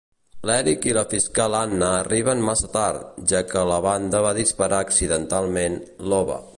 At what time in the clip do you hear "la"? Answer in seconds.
0.97-1.03, 3.75-3.79